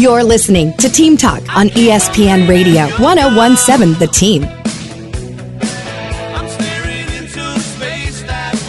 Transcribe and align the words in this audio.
You're 0.00 0.24
listening 0.24 0.72
to 0.78 0.88
Team 0.88 1.18
Talk 1.18 1.42
on 1.54 1.68
ESPN 1.68 2.48
Radio 2.48 2.86
1017 3.02 3.98
The 3.98 4.06
Team. 4.06 4.44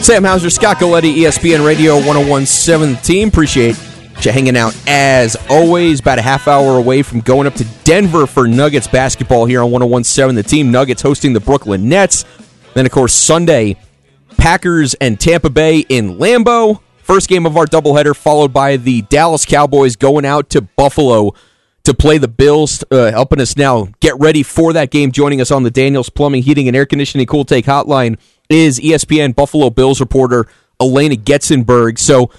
Sam 0.04 0.26
Hauser, 0.26 0.50
Scott 0.50 0.76
Galletti, 0.76 1.16
ESPN 1.16 1.66
Radio 1.66 1.96
1017 1.96 2.96
The 2.96 3.02
Team. 3.02 3.30
Appreciate 3.30 3.80
you 4.22 4.32
hanging 4.34 4.58
out 4.58 4.76
as 4.88 5.38
always. 5.50 6.02
About 6.02 6.20
a 6.20 6.22
half 6.22 6.50
hour 6.50 6.78
away 6.78 7.02
from 7.02 7.22
going 7.22 7.48
up 7.48 7.54
to 7.54 7.64
Denver 7.86 8.28
for 8.28 8.46
Nuggets 8.46 8.88
basketball 8.88 9.46
here 9.46 9.62
on 9.62 9.72
1017 9.72 10.36
The 10.36 10.44
Team. 10.44 10.70
Nuggets 10.70 11.02
hosting 11.02 11.32
the 11.32 11.40
Brooklyn 11.40 11.88
Nets. 11.88 12.26
Then, 12.74 12.86
of 12.86 12.92
course, 12.92 13.14
Sunday, 13.14 13.78
Packers 14.36 14.96
and 14.96 15.18
Tampa 15.18 15.50
Bay 15.50 15.80
in 15.88 16.18
Lambeau. 16.18 16.82
First 17.12 17.28
game 17.28 17.46
of 17.46 17.58
our 17.58 17.66
doubleheader, 17.66 18.16
followed 18.16 18.54
by 18.54 18.78
the 18.78 19.02
Dallas 19.02 19.44
Cowboys 19.44 19.98
going 19.98 20.24
out 20.24 20.50
to 20.52 20.62
Buffalo 20.62 21.34
to 21.84 21.94
play 21.94 22.18
the 22.18 22.30
Bills, 22.30 22.86
uh, 22.90 23.12
helping 23.12 23.42
us 23.42 23.58
now 23.58 23.90
get 24.00 24.18
ready 24.18 24.44
for 24.44 24.72
that 24.72 24.92
game. 24.92 25.12
Joining 25.12 25.42
us 25.42 25.52
on 25.52 25.64
the 25.64 25.72
Daniels 25.72 26.10
Plumbing, 26.10 26.42
Heating, 26.44 26.70
and 26.70 26.78
Air 26.78 26.86
Conditioning 26.86 27.28
Cool 27.28 27.44
Take 27.44 27.66
Hotline 27.66 28.18
is 28.48 28.80
ESPN 28.80 29.36
Buffalo 29.36 29.70
Bills 29.70 30.00
reporter 30.00 30.48
Alaina 30.80 31.16
Getzenberg. 31.16 32.00
So, 32.00 32.32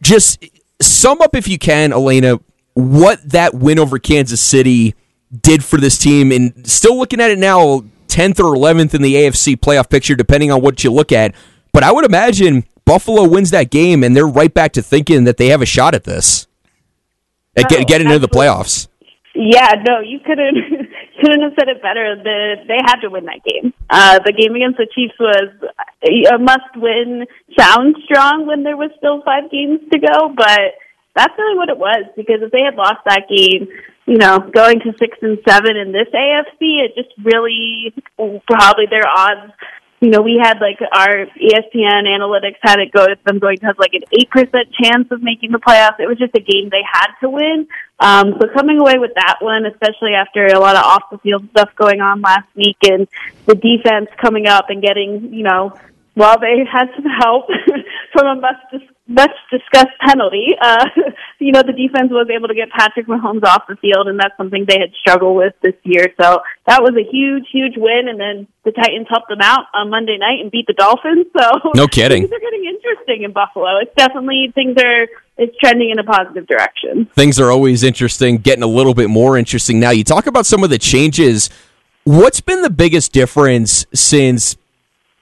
just 0.00 0.42
sum 0.80 1.20
up, 1.20 1.36
if 1.36 1.46
you 1.46 1.58
can, 1.58 1.92
Alaina, 1.92 2.40
what 2.72 3.20
that 3.32 3.52
win 3.52 3.78
over 3.78 3.98
Kansas 3.98 4.40
City 4.40 4.94
did 5.42 5.62
for 5.62 5.76
this 5.76 5.98
team, 5.98 6.32
and 6.32 6.66
still 6.66 6.96
looking 6.96 7.20
at 7.20 7.30
it 7.30 7.38
now, 7.38 7.84
10th 8.08 8.40
or 8.40 8.56
11th 8.56 8.94
in 8.94 9.02
the 9.02 9.14
AFC 9.14 9.56
playoff 9.56 9.90
picture, 9.90 10.14
depending 10.14 10.50
on 10.50 10.62
what 10.62 10.82
you 10.82 10.90
look 10.90 11.12
at. 11.12 11.34
But 11.74 11.82
I 11.82 11.92
would 11.92 12.06
imagine 12.06 12.64
Buffalo 12.86 13.28
wins 13.28 13.50
that 13.50 13.70
game, 13.70 14.02
and 14.02 14.16
they're 14.16 14.26
right 14.26 14.52
back 14.52 14.72
to 14.72 14.82
thinking 14.82 15.24
that 15.24 15.36
they 15.36 15.48
have 15.48 15.60
a 15.60 15.66
shot 15.66 15.94
at 15.94 16.04
this, 16.04 16.46
at 17.56 17.64
Oh, 17.64 17.68
get, 17.68 17.88
getting 17.88 18.06
into 18.06 18.20
the 18.20 18.28
playoffs. 18.28 18.88
Yeah, 19.34 19.74
no, 19.86 20.00
you 20.00 20.18
couldn't 20.20 20.56
couldn't 21.20 21.42
have 21.42 21.52
said 21.58 21.68
it 21.68 21.82
better. 21.82 22.16
The 22.16 22.64
they 22.66 22.78
had 22.86 23.00
to 23.02 23.10
win 23.10 23.26
that 23.26 23.44
game. 23.44 23.74
Uh, 23.90 24.20
the 24.24 24.32
game 24.32 24.54
against 24.54 24.78
the 24.78 24.86
Chiefs 24.94 25.14
was 25.20 25.50
a 26.32 26.38
must 26.38 26.72
win. 26.76 27.26
Sounds 27.58 27.96
strong 28.04 28.46
when 28.46 28.62
there 28.62 28.76
was 28.76 28.90
still 28.96 29.20
five 29.22 29.50
games 29.50 29.80
to 29.92 29.98
go, 29.98 30.32
but 30.34 30.78
that's 31.14 31.34
really 31.36 31.58
what 31.58 31.68
it 31.68 31.76
was. 31.76 32.06
Because 32.16 32.40
if 32.40 32.50
they 32.50 32.62
had 32.62 32.76
lost 32.76 33.04
that 33.04 33.28
game, 33.28 33.68
you 34.06 34.16
know, 34.16 34.38
going 34.38 34.80
to 34.80 34.94
six 34.98 35.18
and 35.20 35.38
seven 35.46 35.76
in 35.76 35.92
this 35.92 36.08
AFC, 36.14 36.86
it 36.86 36.94
just 36.94 37.12
really 37.22 37.92
probably 38.46 38.86
their 38.88 39.06
odds. 39.06 39.52
You 40.00 40.10
know, 40.10 40.20
we 40.20 40.38
had 40.40 40.60
like 40.60 40.78
our 40.92 41.26
ESPN 41.40 42.04
analytics 42.04 42.58
had 42.60 42.78
it 42.80 42.92
go 42.92 43.06
them 43.24 43.38
going 43.38 43.56
to 43.58 43.66
have 43.66 43.78
like 43.78 43.94
an 43.94 44.02
eight 44.12 44.28
percent 44.30 44.72
chance 44.72 45.08
of 45.10 45.22
making 45.22 45.52
the 45.52 45.58
playoffs. 45.58 45.98
It 45.98 46.06
was 46.06 46.18
just 46.18 46.34
a 46.34 46.40
game 46.40 46.68
they 46.70 46.82
had 46.84 47.08
to 47.20 47.30
win. 47.30 47.66
Um, 47.98 48.34
so 48.38 48.48
coming 48.54 48.78
away 48.78 48.98
with 48.98 49.12
that 49.14 49.36
one, 49.40 49.64
especially 49.64 50.12
after 50.12 50.46
a 50.46 50.58
lot 50.58 50.76
of 50.76 50.84
off 50.84 51.04
the 51.10 51.18
field 51.18 51.48
stuff 51.50 51.70
going 51.76 52.00
on 52.02 52.20
last 52.20 52.48
week 52.54 52.76
and 52.82 53.08
the 53.46 53.54
defense 53.54 54.08
coming 54.20 54.46
up 54.46 54.66
and 54.68 54.82
getting, 54.82 55.32
you 55.32 55.44
know, 55.44 55.72
while 56.12 56.38
they 56.38 56.64
had 56.70 56.88
some 56.94 57.04
help 57.04 57.46
from 58.12 58.38
a 58.38 58.40
much 58.40 58.56
dis- 58.72 58.90
much 59.08 59.30
discussed 59.50 59.94
penalty, 60.06 60.54
uh, 60.60 60.84
you 61.38 61.52
know, 61.52 61.62
the 61.62 61.72
defense 61.72 62.10
was 62.10 62.28
able 62.34 62.48
to 62.48 62.54
get 62.54 62.70
Patrick 62.70 63.06
Mahomes 63.06 63.44
off 63.44 63.62
the 63.68 63.76
field, 63.76 64.08
and 64.08 64.18
that's 64.18 64.36
something 64.36 64.64
they 64.66 64.78
had 64.78 64.90
struggled 65.00 65.36
with 65.36 65.54
this 65.62 65.74
year. 65.84 66.08
So 66.20 66.40
that 66.66 66.82
was 66.82 66.94
a 66.98 67.04
huge, 67.08 67.44
huge 67.52 67.74
win. 67.76 68.08
And 68.08 68.18
then 68.18 68.48
the 68.64 68.72
Titans 68.72 69.06
helped 69.08 69.28
them 69.28 69.40
out 69.42 69.66
on 69.74 69.90
Monday 69.90 70.18
night 70.18 70.40
and 70.42 70.50
beat 70.50 70.66
the 70.66 70.72
Dolphins. 70.74 71.26
So 71.38 71.70
No 71.74 71.86
kidding. 71.86 72.22
things 72.22 72.32
are 72.32 72.40
getting 72.40 72.64
interesting 72.66 73.22
in 73.22 73.32
Buffalo. 73.32 73.78
It's 73.80 73.94
definitely 73.94 74.52
things 74.54 74.76
are 74.82 75.06
it's 75.38 75.56
trending 75.58 75.90
in 75.90 75.98
a 75.98 76.04
positive 76.04 76.46
direction. 76.46 77.06
Things 77.14 77.38
are 77.38 77.50
always 77.50 77.82
interesting, 77.82 78.38
getting 78.38 78.62
a 78.62 78.66
little 78.68 78.94
bit 78.94 79.10
more 79.10 79.36
interesting 79.36 79.78
now. 79.78 79.90
You 79.90 80.02
talk 80.02 80.26
about 80.26 80.46
some 80.46 80.64
of 80.64 80.70
the 80.70 80.78
changes. 80.78 81.50
What's 82.04 82.40
been 82.40 82.62
the 82.62 82.70
biggest 82.70 83.12
difference 83.12 83.84
since 83.92 84.56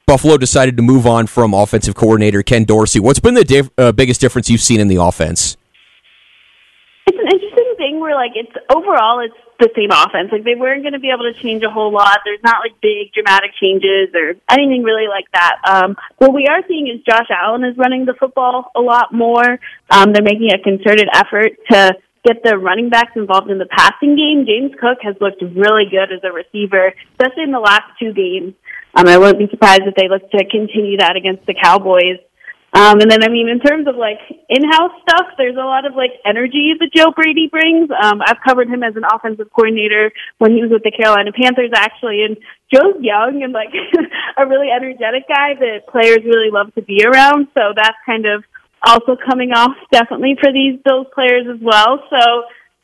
Buffalo 0.06 0.36
decided 0.36 0.76
to 0.76 0.82
move 0.82 1.06
on 1.06 1.26
from 1.26 1.54
offensive 1.54 1.94
coordinator 1.94 2.42
Ken 2.42 2.64
Dorsey? 2.64 3.00
What's 3.00 3.20
been 3.20 3.34
the 3.34 3.44
diff- 3.44 3.70
uh, 3.78 3.92
biggest 3.92 4.20
difference 4.20 4.50
you've 4.50 4.60
seen 4.60 4.80
in 4.80 4.88
the 4.88 4.96
offense? 4.96 5.56
It's 7.06 7.16
an 7.16 7.24
interesting 7.24 7.74
thing 7.78 8.00
where 8.00 8.14
like 8.14 8.32
it's 8.34 8.52
overall 8.68 9.20
it's 9.20 9.34
the 9.58 9.70
same 9.74 9.90
offense. 9.90 10.28
Like 10.30 10.44
they 10.44 10.56
weren't 10.56 10.82
going 10.82 10.92
to 10.92 10.98
be 11.00 11.10
able 11.10 11.24
to 11.24 11.32
change 11.40 11.62
a 11.62 11.70
whole 11.70 11.92
lot. 11.92 12.20
There's 12.24 12.42
not 12.42 12.60
like 12.60 12.80
big 12.82 13.12
dramatic 13.14 13.52
changes 13.60 14.12
or 14.14 14.36
anything 14.50 14.82
really 14.82 15.08
like 15.08 15.24
that. 15.32 15.56
Um, 15.64 15.96
what 16.18 16.34
we 16.34 16.46
are 16.48 16.60
seeing 16.68 16.88
is 16.88 17.00
Josh 17.08 17.28
Allen 17.30 17.64
is 17.64 17.76
running 17.78 18.04
the 18.04 18.14
football 18.14 18.70
a 18.74 18.80
lot 18.80 19.12
more. 19.12 19.58
Um, 19.90 20.12
they're 20.12 20.22
making 20.22 20.50
a 20.52 20.58
concerted 20.58 21.08
effort 21.14 21.52
to 21.70 21.96
get 22.24 22.42
the 22.42 22.58
running 22.58 22.88
backs 22.88 23.12
involved 23.16 23.50
in 23.50 23.58
the 23.58 23.66
passing 23.66 24.16
game. 24.16 24.44
James 24.46 24.72
Cook 24.80 24.98
has 25.02 25.14
looked 25.20 25.42
really 25.42 25.84
good 25.90 26.12
as 26.12 26.20
a 26.24 26.32
receiver, 26.32 26.92
especially 27.12 27.44
in 27.44 27.52
the 27.52 27.60
last 27.60 27.84
two 27.98 28.12
games. 28.12 28.54
Um, 28.94 29.08
I 29.08 29.18
wouldn't 29.18 29.38
be 29.38 29.48
surprised 29.50 29.82
if 29.86 29.94
they 29.94 30.08
look 30.08 30.30
to 30.30 30.44
continue 30.50 30.98
that 30.98 31.16
against 31.16 31.46
the 31.46 31.54
Cowboys. 31.54 32.22
Um, 32.74 32.98
and 32.98 33.08
then, 33.08 33.22
I 33.22 33.30
mean, 33.30 33.48
in 33.48 33.60
terms 33.62 33.86
of 33.86 33.94
like 33.94 34.18
in-house 34.48 34.98
stuff, 35.06 35.38
there's 35.38 35.54
a 35.54 35.62
lot 35.62 35.86
of 35.86 35.94
like 35.94 36.10
energy 36.26 36.74
that 36.74 36.90
Joe 36.90 37.14
Brady 37.14 37.46
brings. 37.46 37.88
Um, 37.90 38.18
I've 38.18 38.42
covered 38.42 38.66
him 38.66 38.82
as 38.82 38.96
an 38.96 39.06
offensive 39.06 39.46
coordinator 39.54 40.10
when 40.38 40.50
he 40.50 40.62
was 40.62 40.74
with 40.74 40.82
the 40.82 40.90
Carolina 40.90 41.30
Panthers, 41.30 41.70
actually. 41.72 42.26
And 42.26 42.36
Joe's 42.74 42.98
young 42.98 43.42
and 43.46 43.52
like 43.52 43.70
a 44.38 44.46
really 44.46 44.74
energetic 44.74 45.30
guy 45.30 45.54
that 45.54 45.86
players 45.86 46.26
really 46.26 46.50
love 46.50 46.74
to 46.74 46.82
be 46.82 47.06
around. 47.06 47.46
So 47.54 47.70
that's 47.78 47.98
kind 48.04 48.26
of 48.26 48.42
also 48.82 49.14
coming 49.14 49.54
off 49.54 49.78
definitely 49.92 50.34
for 50.42 50.50
these 50.50 50.78
Bills 50.82 51.06
players 51.14 51.46
as 51.46 51.62
well. 51.62 52.02
So 52.10 52.20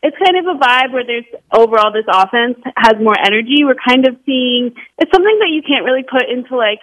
it's 0.03 0.17
kind 0.17 0.37
of 0.37 0.57
a 0.57 0.59
vibe 0.59 0.93
where 0.93 1.05
there's 1.05 1.29
overall 1.53 1.93
this 1.93 2.09
offense 2.09 2.59
has 2.77 2.95
more 3.01 3.17
energy. 3.19 3.65
We're 3.65 3.77
kind 3.77 4.07
of 4.07 4.17
seeing 4.25 4.73
it's 4.99 5.13
something 5.13 5.39
that 5.41 5.51
you 5.51 5.63
can't 5.63 5.85
really 5.85 6.05
put 6.05 6.29
into 6.29 6.57
like 6.57 6.81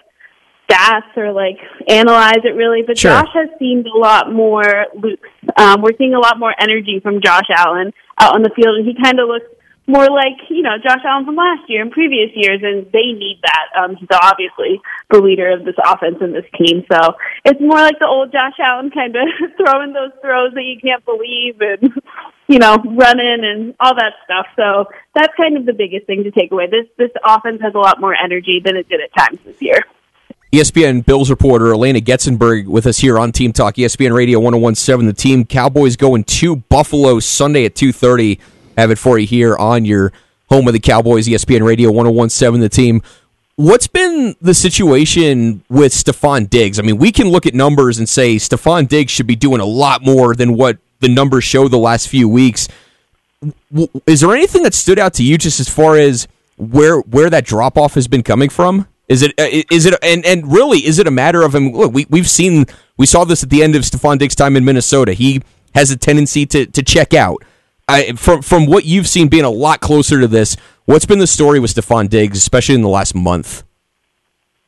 stats 0.69 1.16
or 1.16 1.31
like 1.31 1.57
analyze 1.88 2.44
it 2.44 2.56
really, 2.56 2.83
but 2.85 2.97
Sure. 2.97 3.11
Josh 3.11 3.29
has 3.33 3.50
seemed 3.57 3.88
a 3.88 3.97
lot 3.97 4.31
more 4.31 4.85
loose. 5.01 5.19
Um, 5.57 5.81
we're 5.81 5.97
seeing 5.97 6.13
a 6.13 6.19
lot 6.19 6.38
more 6.38 6.53
energy 6.59 7.00
from 7.01 7.22
Josh 7.22 7.50
Allen 7.56 7.91
out 8.19 8.35
on 8.35 8.44
the 8.44 8.51
field, 8.56 8.77
and 8.77 8.85
he 8.88 8.94
kind 9.01 9.19
of 9.19 9.27
looks 9.27 9.47
more 9.88 10.08
like 10.12 10.36
you 10.50 10.62
know 10.62 10.75
Josh 10.84 11.00
Allen 11.08 11.25
from 11.25 11.36
last 11.36 11.64
year 11.68 11.81
and 11.81 11.92
previous 11.92 12.30
years, 12.36 12.59
and 12.62 12.86
they 12.92 13.16
need 13.16 13.40
that. 13.42 13.68
Um, 13.80 13.96
he's 13.96 14.09
obviously 14.12 14.81
the 15.09 15.22
leader 15.22 15.50
of 15.50 15.64
this 15.64 15.75
offense 15.84 16.18
and 16.20 16.36
this 16.36 16.46
team, 16.59 16.84
so 16.92 17.16
it's 17.46 17.62
more 17.62 17.80
like 17.80 17.98
the 18.00 18.08
old 18.08 18.31
Josh 18.31 18.59
Allen 18.59 18.92
kind 18.92 19.16
of 19.16 19.24
throwing 19.58 19.94
those 19.94 20.12
throws 20.22 20.53
that 20.53 20.64
you 20.64 20.78
can't 20.80 21.03
believe 21.06 21.62
and 21.62 21.94
you 22.48 22.59
know 22.59 22.75
running 22.84 23.42
and 23.48 23.75
all 23.80 23.96
that 23.96 24.14
stuff. 24.25 24.48
So 24.56 24.92
that's 25.16 25.34
kind 25.38 25.56
of 25.56 25.66
the 25.66 25.74
biggest 25.74 26.06
thing 26.06 26.24
to 26.25 26.31
take 26.31 26.52
away. 26.52 26.68
This 26.68 26.88
this 26.98 27.12
offense 27.24 27.62
has 27.62 27.74
a 27.74 27.80
lot 27.80 28.02
more 28.02 28.14
energy 28.14 28.62
than 28.64 28.75
it 28.75 28.90
did 28.90 29.00
at 29.00 29.16
times 29.18 29.40
this 29.46 29.62
year. 29.62 29.86
ESPN 30.52 31.06
Bills 31.06 31.30
reporter 31.30 31.72
Alaina 31.72 32.00
Getzenberg 32.00 32.68
with 32.68 32.88
us 32.88 32.98
here 33.00 33.19
on 33.19 33.34
Team 33.34 33.52
Talk, 33.52 33.75
ESPN 33.75 34.16
Radio 34.16 34.40
1017. 34.40 35.06
The 35.06 35.14
team 35.14 35.46
Cowboys 35.46 35.98
going 35.98 36.24
to 36.24 36.56
Buffalo 36.56 37.19
Sunday 37.19 37.66
at 37.66 37.75
2.30. 37.75 38.40
Have 38.77 38.91
it 38.91 38.97
for 38.97 39.17
you 39.17 39.27
here 39.27 39.57
on 39.57 39.85
your 39.85 40.13
home 40.49 40.67
of 40.67 40.73
the 40.73 40.79
Cowboys, 40.79 41.27
ESPN 41.27 41.63
Radio 41.63 41.91
1017. 41.91 42.61
The 42.61 42.69
team. 42.69 43.01
What's 43.55 43.88
been 43.88 44.35
the 44.39 44.53
situation 44.53 45.63
with 45.67 45.91
Stefon 45.91 46.47
Diggs? 46.47 46.77
I 46.77 46.83
mean, 46.83 46.97
we 46.97 47.11
can 47.11 47.29
look 47.29 47.47
at 47.47 47.55
numbers 47.55 47.97
and 47.97 48.07
say 48.07 48.35
Stefon 48.35 48.88
Diggs 48.88 49.11
should 49.11 49.25
be 49.25 49.35
doing 49.35 49.59
a 49.59 49.65
lot 49.65 50.03
more 50.03 50.35
than 50.35 50.55
what 50.55 50.77
the 50.99 51.07
numbers 51.07 51.43
show 51.43 51.67
the 51.67 51.77
last 51.79 52.07
few 52.07 52.29
weeks. 52.29 52.67
Is 54.05 54.21
there 54.21 54.35
anything 54.35 54.61
that 54.61 54.75
stood 54.75 54.99
out 54.99 55.15
to 55.15 55.23
you 55.23 55.39
just 55.39 55.59
as 55.59 55.67
far 55.67 55.97
as 55.97 56.27
where 56.57 56.99
where 56.99 57.31
that 57.31 57.45
drop 57.45 57.77
off 57.77 57.95
has 57.95 58.07
been 58.07 58.21
coming 58.21 58.49
from? 58.49 58.88
Is 59.07 59.23
it 59.23 59.31
uh, 59.39 59.45
it 59.49 60.03
and 60.03 60.23
and 60.23 60.51
really 60.51 60.85
is 60.85 60.99
it 60.99 61.07
a 61.07 61.11
matter 61.11 61.41
of 61.41 61.55
him? 61.55 61.71
Look, 61.71 61.94
we 61.94 62.05
we've 62.09 62.29
seen 62.29 62.65
we 62.97 63.07
saw 63.07 63.23
this 63.23 63.41
at 63.41 63.49
the 63.49 63.63
end 63.63 63.75
of 63.75 63.81
Stefon 63.83 64.19
Diggs' 64.19 64.35
time 64.35 64.55
in 64.55 64.65
Minnesota. 64.65 65.13
He 65.13 65.41
has 65.73 65.89
a 65.89 65.97
tendency 65.97 66.45
to 66.45 66.67
to 66.67 66.83
check 66.83 67.15
out. 67.15 67.44
I, 67.88 68.14
from 68.14 68.42
from 68.42 68.66
what 68.66 68.86
you've 68.86 69.07
seen, 69.07 69.28
being 69.30 69.45
a 69.45 69.50
lot 69.50 69.80
closer 69.80 70.19
to 70.19 70.28
this, 70.28 70.57
what's 70.86 71.06
been 71.06 71.19
the 71.19 71.28
story 71.28 71.60
with 71.60 71.74
Stefon 71.74 72.10
Diggs, 72.10 72.38
especially 72.38 72.75
in 72.75 72.81
the 72.81 72.89
last 72.89 73.16
month? 73.16 73.63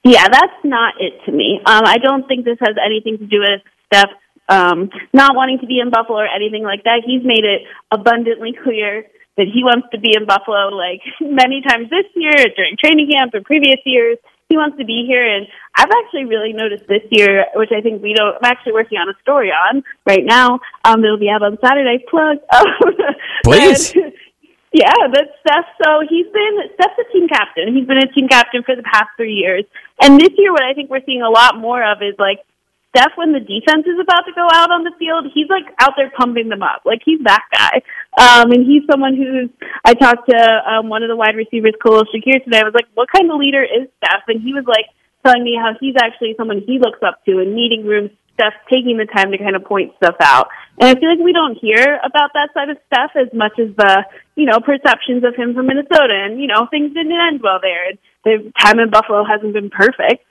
Yeah, 0.03 0.27
that's 0.31 0.63
not 0.63 0.93
it 0.99 1.13
to 1.25 1.31
me. 1.31 1.59
Um, 1.65 1.83
I 1.85 1.97
don't 1.97 2.27
think 2.27 2.45
this 2.45 2.57
has 2.61 2.75
anything 2.83 3.17
to 3.17 3.25
do 3.25 3.39
with 3.39 3.61
Steph 3.87 4.09
um, 4.49 4.89
not 5.13 5.35
wanting 5.35 5.59
to 5.59 5.67
be 5.67 5.79
in 5.79 5.91
Buffalo 5.91 6.19
or 6.19 6.27
anything 6.27 6.63
like 6.63 6.83
that. 6.83 7.03
He's 7.05 7.23
made 7.23 7.45
it 7.45 7.69
abundantly 7.91 8.57
clear 8.63 9.05
that 9.37 9.47
he 9.47 9.63
wants 9.63 9.87
to 9.93 9.99
be 9.99 10.15
in 10.17 10.25
Buffalo 10.25 10.73
like 10.73 11.01
many 11.21 11.61
times 11.61 11.89
this 11.89 12.09
year 12.15 12.33
during 12.55 12.75
training 12.81 13.11
camp 13.13 13.33
and 13.33 13.45
previous 13.45 13.79
years. 13.85 14.17
He 14.49 14.57
wants 14.57 14.79
to 14.79 14.85
be 14.85 15.05
here, 15.05 15.21
and 15.23 15.45
I've 15.75 15.93
actually 15.93 16.25
really 16.25 16.53
noticed 16.53 16.87
this 16.87 17.05
year, 17.11 17.45
which 17.53 17.69
I 17.69 17.81
think 17.81 18.01
we 18.01 18.15
don't. 18.17 18.33
I'm 18.33 18.49
actually 18.49 18.73
working 18.73 18.97
on 18.97 19.07
a 19.07 19.13
story 19.21 19.51
on 19.53 19.83
right 20.07 20.25
now. 20.25 20.59
Um, 20.83 21.05
it'll 21.05 21.19
be 21.19 21.29
out 21.29 21.43
on 21.43 21.59
Saturday. 21.61 22.03
Plug, 22.09 22.37
Please. 23.43 23.93
And- 23.93 24.11
yeah, 24.73 25.05
that's 25.13 25.29
Steph. 25.45 25.69
So 25.85 26.01
he's 26.09 26.25
been 26.33 26.53
Steph's 26.73 26.97
a 26.97 27.13
team 27.13 27.27
captain. 27.29 27.75
He's 27.75 27.85
been 27.85 27.99
a 28.01 28.09
team 28.11 28.27
captain 28.27 28.63
for 28.63 28.75
the 28.75 28.81
past 28.81 29.13
three 29.17 29.35
years, 29.37 29.65
and 30.01 30.19
this 30.19 30.33
year, 30.35 30.51
what 30.51 30.63
I 30.63 30.73
think 30.73 30.89
we're 30.89 31.05
seeing 31.05 31.21
a 31.21 31.29
lot 31.29 31.55
more 31.55 31.85
of 31.85 32.01
is 32.01 32.15
like 32.17 32.39
Steph, 32.89 33.13
when 33.17 33.33
the 33.33 33.39
defense 33.39 33.85
is 33.85 34.01
about 34.01 34.25
to 34.25 34.33
go 34.33 34.49
out 34.49 34.73
on 34.73 34.81
the 34.81 34.91
field, 34.97 35.29
he's 35.33 35.45
like 35.45 35.69
out 35.77 35.93
there 35.95 36.09
pumping 36.17 36.49
them 36.49 36.63
up. 36.63 36.81
Like 36.85 37.01
he's 37.05 37.21
that 37.23 37.45
guy. 37.53 37.85
Um, 38.17 38.49
and 38.49 38.65
he's 38.65 38.81
someone 38.89 39.13
who's, 39.13 39.49
I 39.85 39.93
talked 39.93 40.29
to 40.29 40.39
um, 40.65 40.89
one 40.89 41.03
of 41.03 41.09
the 41.09 41.15
wide 41.15 41.37
receivers, 41.37 41.77
Khalil 41.81 42.09
Shakir, 42.09 42.43
today. 42.43 42.59
I 42.61 42.65
was 42.65 42.73
like, 42.73 42.89
what 42.95 43.07
kind 43.13 43.29
of 43.29 43.37
leader 43.37 43.61
is 43.61 43.87
Steph? 44.01 44.25
And 44.27 44.41
he 44.41 44.57
was 44.57 44.65
like 44.65 44.89
telling 45.21 45.43
me 45.43 45.53
how 45.53 45.77
he's 45.79 45.95
actually 46.01 46.33
someone 46.33 46.65
he 46.65 46.79
looks 46.79 46.99
up 47.05 47.23
to 47.25 47.37
in 47.39 47.53
meeting 47.53 47.85
rooms, 47.85 48.09
Steph 48.33 48.57
taking 48.71 48.97
the 48.97 49.05
time 49.05 49.29
to 49.31 49.37
kind 49.37 49.55
of 49.55 49.65
point 49.65 49.93
stuff 50.01 50.15
out. 50.21 50.47
And 50.81 50.89
I 50.89 50.99
feel 50.99 51.13
like 51.13 51.21
we 51.21 51.33
don't 51.33 51.61
hear 51.61 51.99
about 52.01 52.31
that 52.33 52.49
side 52.57 52.69
of 52.73 52.77
Steph 52.87 53.13
as 53.13 53.29
much 53.37 53.53
as 53.59 53.69
the, 53.77 54.05
you 54.35 54.45
know, 54.45 54.59
perceptions 54.59 55.23
of 55.27 55.35
him 55.35 55.53
from 55.53 55.67
Minnesota. 55.67 56.15
And, 56.25 56.41
you 56.41 56.47
know, 56.47 56.65
things 56.71 56.93
didn't 56.93 57.13
end 57.13 57.41
well 57.43 57.59
there. 57.61 57.93
The 58.23 58.51
time 58.57 58.79
in 58.79 58.89
Buffalo 58.89 59.23
hasn't 59.27 59.53
been 59.53 59.69
perfect. 59.69 60.25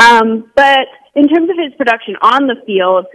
Um, 0.00 0.50
but 0.56 0.88
in 1.14 1.28
terms 1.28 1.50
of 1.50 1.56
his 1.56 1.74
production 1.76 2.16
on 2.22 2.46
the 2.46 2.56
field, 2.64 3.06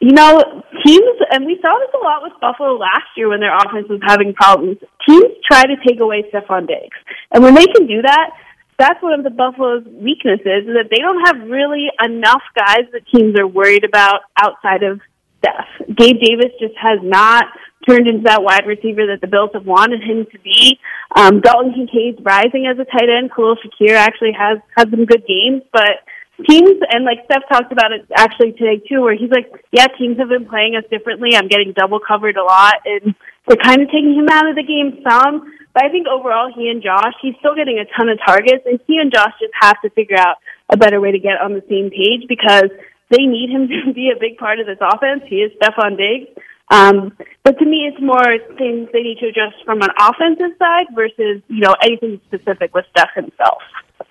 you 0.00 0.12
know, 0.12 0.40
teams, 0.84 1.16
and 1.30 1.44
we 1.44 1.58
saw 1.60 1.76
this 1.78 1.92
a 1.92 2.02
lot 2.02 2.22
with 2.22 2.32
Buffalo 2.40 2.72
last 2.72 3.12
year 3.16 3.28
when 3.28 3.40
their 3.40 3.54
offense 3.54 3.86
was 3.88 4.00
having 4.02 4.32
problems. 4.32 4.78
Teams 5.06 5.36
try 5.44 5.64
to 5.64 5.76
take 5.86 6.00
away 6.00 6.24
Stefon 6.32 6.66
Diggs. 6.66 6.96
And 7.32 7.44
when 7.44 7.54
they 7.54 7.66
can 7.66 7.86
do 7.86 8.00
that, 8.00 8.30
that's 8.78 9.02
one 9.02 9.12
of 9.12 9.24
the 9.24 9.30
Buffalo's 9.30 9.84
weaknesses 9.84 10.64
is 10.64 10.72
that 10.72 10.88
they 10.88 11.04
don't 11.04 11.20
have 11.26 11.50
really 11.50 11.88
enough 12.02 12.42
guys 12.56 12.88
that 12.92 13.02
teams 13.12 13.38
are 13.38 13.46
worried 13.46 13.84
about 13.84 14.20
outside 14.40 14.82
of 14.82 15.00
Steph. 15.38 15.68
Gabe 15.94 16.16
Davis 16.18 16.52
just 16.58 16.74
has 16.80 16.98
not 17.02 17.44
turned 17.86 18.08
into 18.08 18.22
that 18.24 18.42
wide 18.42 18.66
receiver 18.66 19.06
that 19.08 19.20
the 19.20 19.26
Bills 19.26 19.50
have 19.52 19.66
wanted 19.66 20.00
him 20.02 20.26
to 20.32 20.38
be. 20.40 20.78
Um, 21.14 21.40
Dalton 21.40 21.74
Kincaid's 21.74 22.24
rising 22.24 22.64
as 22.64 22.78
a 22.78 22.84
tight 22.84 23.08
end. 23.12 23.30
Khalil 23.36 23.56
Shakir 23.56 23.96
actually 23.96 24.32
has 24.32 24.58
has 24.76 24.88
some 24.88 25.04
good 25.04 25.24
games, 25.28 25.62
but 25.72 26.00
teams 26.44 26.78
and 26.90 27.04
like 27.04 27.24
Steph 27.24 27.48
talked 27.50 27.72
about 27.72 27.92
it 27.92 28.06
actually 28.16 28.52
today 28.52 28.82
too, 28.88 29.00
where 29.02 29.16
he's 29.16 29.30
like, 29.30 29.50
yeah, 29.72 29.86
teams 29.98 30.18
have 30.18 30.28
been 30.28 30.46
playing 30.46 30.76
us 30.76 30.84
differently. 30.90 31.36
I'm 31.36 31.48
getting 31.48 31.72
double 31.72 32.00
covered 32.00 32.36
a 32.36 32.44
lot, 32.44 32.82
and 32.84 33.14
they're 33.46 33.62
kind 33.62 33.82
of 33.82 33.88
taking 33.88 34.14
him 34.14 34.28
out 34.30 34.48
of 34.48 34.56
the 34.56 34.64
game 34.64 35.02
some. 35.02 35.52
But 35.72 35.84
I 35.84 35.88
think 35.88 36.06
overall, 36.08 36.50
he 36.54 36.68
and 36.68 36.82
Josh, 36.82 37.14
he's 37.22 37.34
still 37.38 37.54
getting 37.54 37.78
a 37.78 37.86
ton 37.96 38.08
of 38.08 38.18
targets, 38.24 38.66
and 38.66 38.80
he 38.86 38.98
and 38.98 39.12
Josh 39.12 39.32
just 39.38 39.54
have 39.60 39.80
to 39.82 39.90
figure 39.90 40.18
out 40.18 40.36
a 40.68 40.76
better 40.76 41.00
way 41.00 41.12
to 41.12 41.18
get 41.18 41.40
on 41.40 41.54
the 41.54 41.62
same 41.68 41.90
page 41.90 42.26
because 42.28 42.70
they 43.10 43.26
need 43.26 43.50
him 43.50 43.68
to 43.86 43.92
be 43.92 44.10
a 44.14 44.18
big 44.18 44.38
part 44.38 44.58
of 44.58 44.66
this 44.66 44.78
offense. 44.80 45.22
He 45.28 45.42
is 45.42 45.52
Stefon 45.58 45.96
Diggs. 45.96 46.30
Um, 46.70 47.16
but 47.42 47.58
to 47.58 47.64
me, 47.64 47.90
it's 47.92 48.00
more 48.00 48.38
things 48.56 48.88
they 48.92 49.02
need 49.02 49.18
to 49.18 49.26
adjust 49.26 49.56
from 49.64 49.82
an 49.82 49.90
offensive 49.98 50.56
side 50.58 50.86
versus, 50.94 51.42
you 51.48 51.60
know, 51.60 51.74
anything 51.82 52.20
specific 52.28 52.74
with 52.74 52.86
Steph 52.90 53.10
himself. 53.14 53.62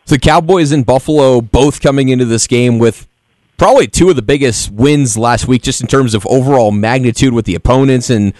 The 0.08 0.20
Cowboys 0.20 0.72
and 0.72 0.86
Buffalo 0.86 1.40
both 1.40 1.82
coming 1.82 2.10
into 2.10 2.26
this 2.26 2.48
game 2.48 2.80
with 2.80 3.08
probably 3.58 3.88
two 3.88 4.10
of 4.10 4.16
the 4.16 4.22
biggest 4.22 4.72
wins 4.72 5.18
last 5.18 5.48
week, 5.48 5.62
just 5.62 5.82
in 5.82 5.88
terms 5.88 6.14
of 6.14 6.26
overall 6.28 6.72
magnitude 6.72 7.34
with 7.34 7.46
the 7.46 7.56
opponents 7.56 8.10
and 8.10 8.34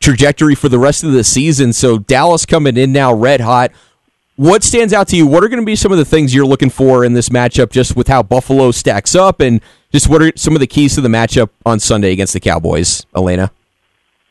trajectory 0.00 0.54
for 0.54 0.68
the 0.68 0.78
rest 0.78 1.04
of 1.04 1.12
the 1.12 1.24
season. 1.24 1.72
So 1.72 1.98
Dallas 1.98 2.46
coming 2.46 2.76
in 2.76 2.92
now 2.92 3.12
red 3.12 3.40
hot. 3.40 3.72
What 4.36 4.62
stands 4.62 4.92
out 4.92 5.08
to 5.08 5.16
you? 5.16 5.26
What 5.26 5.42
are 5.42 5.48
going 5.48 5.62
to 5.62 5.66
be 5.66 5.76
some 5.76 5.92
of 5.92 5.98
the 5.98 6.04
things 6.04 6.34
you're 6.34 6.46
looking 6.46 6.70
for 6.70 7.04
in 7.04 7.14
this 7.14 7.30
matchup, 7.30 7.70
just 7.70 7.96
with 7.96 8.06
how 8.06 8.22
Buffalo 8.22 8.70
stacks 8.70 9.14
up, 9.14 9.40
and 9.40 9.62
just 9.92 10.08
what 10.08 10.22
are 10.22 10.30
some 10.36 10.54
of 10.54 10.60
the 10.60 10.66
keys 10.66 10.94
to 10.94 11.00
the 11.00 11.08
matchup 11.08 11.48
on 11.64 11.80
Sunday 11.80 12.12
against 12.12 12.34
the 12.34 12.40
Cowboys, 12.40 13.06
Alaina? 13.14 13.50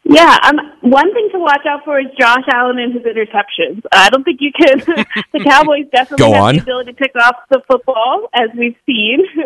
Yeah, 0.07 0.37
um, 0.43 0.57
one 0.81 1.11
thing 1.13 1.29
to 1.31 1.39
watch 1.39 1.65
out 1.67 1.81
for 1.83 1.99
is 1.99 2.05
Josh 2.17 2.45
Allen 2.53 2.77
and 2.77 2.93
his 2.93 3.01
interceptions. 3.01 3.81
I 3.91 4.09
don't 4.09 4.23
think 4.23 4.39
you 4.39 4.51
can. 4.53 4.77
the 5.33 5.41
Cowboys 5.43 5.89
definitely 5.91 6.31
have 6.31 6.53
the 6.53 6.61
ability 6.61 6.91
to 6.93 6.97
pick 6.97 7.15
off 7.15 7.35
the 7.49 7.61
football, 7.67 8.29
as 8.31 8.49
we've 8.55 8.77
seen. 8.85 9.25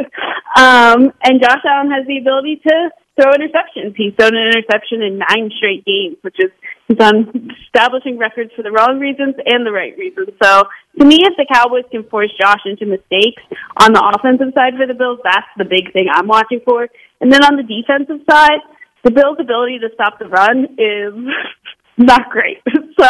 um, 0.57 1.13
and 1.23 1.39
Josh 1.41 1.63
Allen 1.63 1.91
has 1.91 2.05
the 2.07 2.19
ability 2.19 2.59
to 2.67 2.91
throw 3.15 3.31
interceptions. 3.31 3.95
He's 3.95 4.11
thrown 4.19 4.35
an 4.35 4.51
interception 4.51 5.01
in 5.01 5.19
nine 5.19 5.49
straight 5.55 5.85
games, 5.85 6.17
which 6.23 6.35
is 6.39 6.51
he's 6.89 6.99
on 6.99 7.51
establishing 7.63 8.17
records 8.17 8.51
for 8.53 8.63
the 8.63 8.71
wrong 8.71 8.99
reasons 8.99 9.35
and 9.39 9.65
the 9.65 9.71
right 9.71 9.95
reasons. 9.97 10.35
So 10.43 10.63
to 10.99 11.05
me, 11.05 11.23
if 11.23 11.39
the 11.39 11.47
Cowboys 11.47 11.87
can 11.89 12.03
force 12.03 12.31
Josh 12.35 12.63
into 12.65 12.85
mistakes 12.85 13.43
on 13.79 13.93
the 13.93 14.03
offensive 14.03 14.51
side 14.53 14.75
for 14.75 14.87
the 14.87 14.93
Bills, 14.93 15.19
that's 15.23 15.47
the 15.57 15.63
big 15.63 15.93
thing 15.93 16.07
I'm 16.11 16.27
watching 16.27 16.59
for. 16.67 16.87
And 17.21 17.31
then 17.31 17.43
on 17.43 17.55
the 17.55 17.63
defensive 17.63 18.27
side, 18.29 18.59
the 19.03 19.11
Bills' 19.11 19.37
ability 19.39 19.79
to 19.79 19.89
stop 19.93 20.19
the 20.19 20.27
run 20.27 20.75
is 20.77 21.13
not 21.97 22.29
great. 22.29 22.57
So 22.99 23.07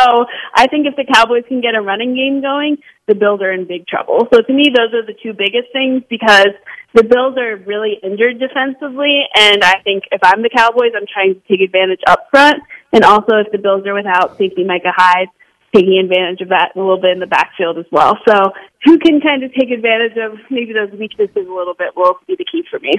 I 0.54 0.68
think 0.68 0.86
if 0.86 0.94
the 0.94 1.12
Cowboys 1.12 1.50
can 1.50 1.62
get 1.62 1.74
a 1.74 1.82
running 1.82 2.14
game 2.14 2.46
going, 2.46 2.78
the 3.08 3.16
Bills 3.16 3.42
are 3.42 3.52
in 3.52 3.66
big 3.66 3.88
trouble. 3.88 4.28
So 4.32 4.40
to 4.40 4.54
me, 4.54 4.70
those 4.70 4.94
are 4.94 5.02
the 5.02 5.18
two 5.18 5.34
biggest 5.34 5.74
things 5.74 6.04
because 6.08 6.54
the 6.94 7.02
Bills 7.02 7.34
are 7.42 7.58
really 7.58 7.98
injured 8.04 8.38
defensively, 8.38 9.26
and 9.34 9.64
I 9.64 9.82
think 9.82 10.04
if 10.12 10.22
I'm 10.22 10.44
the 10.44 10.54
Cowboys, 10.54 10.94
I'm 10.94 11.10
trying 11.10 11.34
to 11.34 11.42
take 11.50 11.62
advantage 11.62 12.02
up 12.06 12.30
front, 12.30 12.62
and 12.94 13.04
also 13.04 13.42
if 13.42 13.52
the 13.52 13.58
Bills 13.58 13.82
are 13.88 13.96
without 13.96 14.38
safety 14.38 14.64
Micah 14.64 14.94
Hyde, 14.96 15.30
taking 15.74 15.98
advantage 15.98 16.42
of 16.42 16.50
that 16.50 16.74
a 16.76 16.80
little 16.80 17.02
bit 17.02 17.12
in 17.12 17.20
the 17.20 17.28
backfield 17.30 17.78
as 17.78 17.86
well. 17.92 18.18
So 18.28 18.54
who 18.86 18.98
can 18.98 19.22
kind 19.22 19.44
of 19.44 19.54
take 19.54 19.70
advantage 19.70 20.18
of 20.18 20.38
maybe 20.50 20.74
those 20.74 20.92
weaknesses 20.98 21.50
a 21.50 21.54
little 21.54 21.74
bit 21.74 21.96
will 21.96 22.18
be 22.28 22.36
the 22.38 22.46
key 22.46 22.64
for 22.70 22.80
me. 22.80 22.94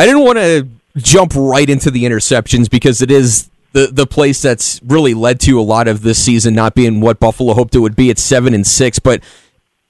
I 0.00 0.06
didn't 0.06 0.22
want 0.22 0.38
to 0.38 0.66
jump 0.96 1.34
right 1.36 1.68
into 1.68 1.90
the 1.90 2.04
interceptions 2.04 2.70
because 2.70 3.02
it 3.02 3.10
is 3.10 3.50
the 3.72 3.88
the 3.88 4.06
place 4.06 4.40
that's 4.40 4.80
really 4.82 5.12
led 5.12 5.40
to 5.40 5.60
a 5.60 5.62
lot 5.62 5.88
of 5.88 6.00
this 6.00 6.18
season 6.18 6.54
not 6.54 6.74
being 6.74 7.02
what 7.02 7.20
Buffalo 7.20 7.52
hoped 7.52 7.74
it 7.74 7.80
would 7.80 7.96
be 7.96 8.08
at 8.08 8.18
seven 8.18 8.54
and 8.54 8.66
six. 8.66 8.98
But 8.98 9.22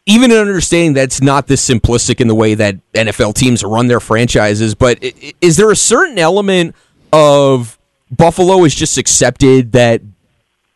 even 0.07 0.33
in 0.33 0.37
understanding 0.37 0.95
that's 0.95 1.23
not 1.23 1.47
this 1.47 1.65
simplistic 1.65 2.21
in 2.21 2.27
the 2.27 2.35
way 2.35 2.55
that 2.55 2.75
NFL 2.93 3.35
teams 3.35 3.63
run 3.63 3.87
their 3.87 4.01
franchises, 4.01 4.75
but 4.75 4.99
is 5.41 5.57
there 5.57 5.71
a 5.71 5.77
certain 5.77 6.19
element 6.19 6.75
of 7.13 7.79
Buffalo 8.11 8.65
is 8.65 8.75
just 8.75 8.99
accepted 8.99 9.71
that 9.73 10.03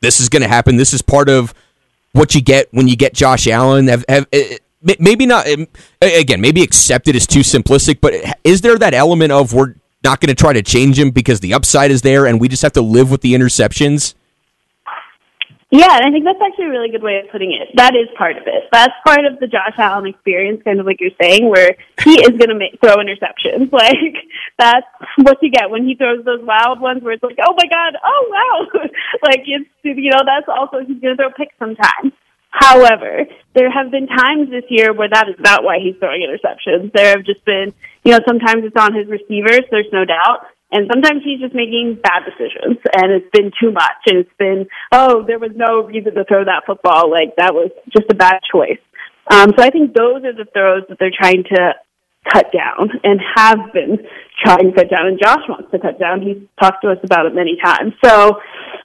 this 0.00 0.20
is 0.20 0.28
going 0.28 0.42
to 0.42 0.48
happen? 0.48 0.76
This 0.76 0.94
is 0.94 1.02
part 1.02 1.28
of 1.28 1.52
what 2.12 2.36
you 2.36 2.40
get 2.40 2.68
when 2.70 2.86
you 2.86 2.94
get 2.94 3.14
Josh 3.14 3.48
Allen. 3.48 3.88
Have, 3.88 4.04
have, 4.08 4.28
maybe 4.98 5.26
not 5.26 5.48
um, 5.48 5.66
again 6.00 6.40
maybe 6.40 6.62
accepted 6.62 7.16
is 7.16 7.26
too 7.26 7.40
simplistic 7.40 8.00
but 8.00 8.14
is 8.44 8.60
there 8.60 8.78
that 8.78 8.94
element 8.94 9.32
of 9.32 9.52
we're 9.52 9.74
not 10.02 10.20
going 10.20 10.28
to 10.28 10.34
try 10.34 10.52
to 10.52 10.62
change 10.62 10.98
him 10.98 11.10
because 11.10 11.40
the 11.40 11.54
upside 11.54 11.90
is 11.90 12.02
there 12.02 12.26
and 12.26 12.40
we 12.40 12.48
just 12.48 12.62
have 12.62 12.72
to 12.72 12.82
live 12.82 13.10
with 13.10 13.22
the 13.22 13.34
interceptions 13.34 14.14
yeah, 15.74 15.90
and 15.90 16.06
I 16.06 16.10
think 16.14 16.22
that's 16.22 16.38
actually 16.38 16.66
a 16.66 16.70
really 16.70 16.88
good 16.88 17.02
way 17.02 17.18
of 17.18 17.32
putting 17.32 17.50
it. 17.50 17.74
That 17.74 17.98
is 17.98 18.06
part 18.16 18.38
of 18.38 18.46
it. 18.46 18.70
That's 18.70 18.94
part 19.04 19.26
of 19.26 19.40
the 19.40 19.48
Josh 19.48 19.74
Allen 19.76 20.06
experience, 20.06 20.62
kind 20.62 20.78
of 20.78 20.86
like 20.86 21.00
you're 21.00 21.18
saying, 21.20 21.50
where 21.50 21.74
he 22.04 22.14
is 22.14 22.38
going 22.38 22.54
to 22.54 22.54
make, 22.54 22.78
throw 22.78 22.94
interceptions. 23.02 23.74
Like 23.74 24.14
that's 24.56 24.86
what 25.18 25.38
you 25.42 25.50
get 25.50 25.70
when 25.70 25.84
he 25.84 25.96
throws 25.96 26.24
those 26.24 26.46
wild 26.46 26.78
ones, 26.78 27.02
where 27.02 27.14
it's 27.14 27.24
like, 27.24 27.38
oh 27.42 27.54
my 27.58 27.66
god, 27.66 27.98
oh 27.98 28.22
wow, 28.30 28.80
like 29.26 29.42
it's 29.46 29.68
you 29.82 30.10
know 30.10 30.22
that's 30.24 30.46
also 30.46 30.78
he's 30.86 31.02
going 31.02 31.16
to 31.16 31.18
throw 31.18 31.30
picks 31.34 31.58
sometimes. 31.58 32.12
However, 32.54 33.26
there 33.54 33.68
have 33.68 33.90
been 33.90 34.06
times 34.06 34.48
this 34.48 34.62
year 34.68 34.94
where 34.94 35.08
that 35.10 35.28
is 35.28 35.34
not 35.40 35.64
why 35.64 35.78
he's 35.82 35.96
throwing 35.98 36.22
interceptions. 36.22 36.92
There 36.92 37.10
have 37.10 37.26
just 37.26 37.44
been, 37.44 37.74
you 38.04 38.12
know, 38.12 38.20
sometimes 38.26 38.62
it's 38.64 38.76
on 38.78 38.94
his 38.94 39.08
receivers, 39.08 39.66
there's 39.72 39.90
no 39.92 40.04
doubt. 40.04 40.46
And 40.70 40.88
sometimes 40.92 41.22
he's 41.24 41.40
just 41.40 41.54
making 41.54 41.98
bad 42.02 42.22
decisions 42.22 42.78
and 42.94 43.10
it's 43.10 43.30
been 43.32 43.50
too 43.60 43.72
much 43.72 44.06
and 44.06 44.18
it's 44.18 44.36
been, 44.38 44.66
oh, 44.92 45.24
there 45.26 45.40
was 45.40 45.50
no 45.54 45.82
reason 45.82 46.14
to 46.14 46.24
throw 46.24 46.44
that 46.44 46.62
football. 46.64 47.10
Like 47.10 47.34
that 47.38 47.54
was 47.54 47.70
just 47.90 48.10
a 48.10 48.14
bad 48.14 48.38
choice. 48.50 48.78
Um, 49.30 49.50
so 49.56 49.64
I 49.64 49.70
think 49.70 49.94
those 49.94 50.22
are 50.24 50.34
the 50.34 50.46
throws 50.52 50.82
that 50.88 50.98
they're 50.98 51.14
trying 51.14 51.42
to 51.44 51.74
cut 52.32 52.46
down 52.52 52.90
and 53.02 53.20
have 53.36 53.72
been 53.72 53.98
trying 54.44 54.70
to 54.70 54.72
cut 54.72 54.90
down. 54.90 55.06
And 55.06 55.18
Josh 55.22 55.44
wants 55.48 55.70
to 55.72 55.78
cut 55.78 55.98
down. 55.98 56.22
He's 56.22 56.40
talked 56.60 56.82
to 56.82 56.90
us 56.90 56.98
about 57.04 57.26
it 57.26 57.34
many 57.34 57.56
times. 57.62 57.92
So 58.04 58.40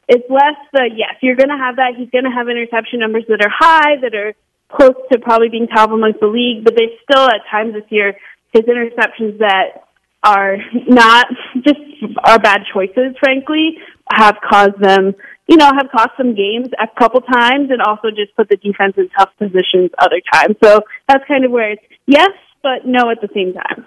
it's 0.08 0.30
less 0.30 0.58
the, 0.74 0.90
yes, 0.96 1.16
you're 1.22 1.36
to 1.50 1.58
have 1.58 1.78
that. 1.78 1.94
He's 1.98 2.10
to 2.26 2.36
have 2.36 2.50
interception 2.50 3.00
numbers 3.00 3.26
that 3.30 3.42
are 3.42 3.52
high, 3.52 3.98
that 4.02 4.16
are 4.16 4.34
close 4.72 4.96
to 5.12 5.20
probably 5.20 5.50
being 5.50 5.68
top 5.68 5.92
amongst 5.92 6.20
the 6.20 6.28
league, 6.28 6.64
but 6.64 6.76
they 6.76 6.98
still 7.04 7.26
at 7.26 7.42
times 7.50 7.74
this 7.74 7.90
year, 7.90 8.14
his 8.54 8.64
interceptions 8.64 9.40
that 9.40 9.86
are 10.24 10.58
not 10.88 11.28
just 11.64 11.80
are 12.24 12.40
bad 12.40 12.62
choices, 12.74 13.16
frankly, 13.20 13.78
have 14.12 14.36
caused 14.48 14.80
them, 14.82 15.14
you 15.48 15.58
know, 15.58 15.70
have 15.78 15.90
cost 15.92 16.12
them 16.18 16.36
games 16.36 16.68
a 16.82 16.88
couple 17.00 17.22
times 17.22 17.70
and 17.72 17.82
also 17.82 18.10
just 18.10 18.36
put 18.36 18.50
the 18.50 18.58
defense 18.58 18.96
in 18.98 19.10
tough 19.18 19.30
positions 19.38 19.92
other 19.98 20.22
times. 20.34 20.56
So 20.64 20.82
that's 21.08 21.24
kind 21.28 21.46
of 21.46 21.52
where 21.52 21.72
it's 21.72 21.84
yes, 22.06 22.32
but 22.64 22.86
no 22.86 23.10
at 23.10 23.22
the 23.22 23.30
same 23.34 23.54
time. 23.54 23.86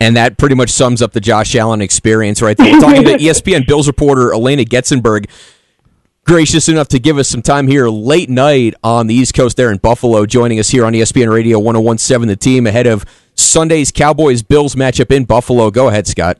And 0.00 0.16
that 0.16 0.38
pretty 0.38 0.54
much 0.54 0.70
sums 0.70 1.02
up 1.02 1.12
the 1.12 1.20
Josh 1.20 1.54
Allen 1.54 1.82
experience 1.82 2.40
right 2.40 2.56
there. 2.56 2.80
Talking 2.80 3.04
to 3.04 3.10
ESPN 3.18 3.66
Bills 3.66 3.86
reporter 3.86 4.30
Alaina 4.30 4.64
Getzenberg, 4.64 5.28
gracious 6.24 6.68
enough 6.70 6.88
to 6.88 6.98
give 6.98 7.18
us 7.18 7.28
some 7.28 7.42
time 7.42 7.66
here 7.68 7.88
late 7.88 8.30
night 8.30 8.74
on 8.82 9.08
the 9.08 9.14
East 9.14 9.34
Coast 9.34 9.58
there 9.58 9.70
in 9.70 9.76
Buffalo, 9.76 10.24
joining 10.24 10.58
us 10.58 10.70
here 10.70 10.86
on 10.86 10.94
ESPN 10.94 11.30
Radio 11.30 11.58
1017, 11.58 12.28
the 12.28 12.36
team 12.36 12.66
ahead 12.66 12.86
of 12.86 13.04
Sunday's 13.34 13.92
Cowboys 13.92 14.42
Bills 14.42 14.74
matchup 14.74 15.14
in 15.14 15.24
Buffalo. 15.24 15.70
Go 15.70 15.88
ahead, 15.88 16.06
Scott. 16.06 16.38